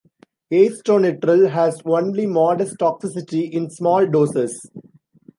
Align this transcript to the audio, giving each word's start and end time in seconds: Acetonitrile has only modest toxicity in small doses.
Acetonitrile 0.51 1.51
has 1.51 1.79
only 1.85 2.25
modest 2.25 2.77
toxicity 2.79 3.47
in 3.51 3.69
small 3.69 4.07
doses. 4.07 4.65